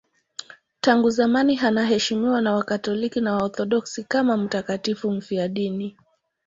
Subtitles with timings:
[0.81, 5.97] Tangu zamani anaheshimiwa na Wakatoliki na Waorthodoksi kama mtakatifu mfiadini.